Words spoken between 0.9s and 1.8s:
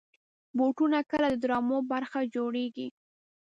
کله د ډرامو